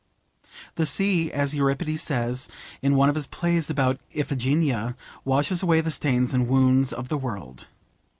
[0.77, 2.49] The sea, as Euripides says
[2.81, 7.19] in one of his plays about Iphigeneia, washes away the stains and wounds of the
[7.19, 7.67] world.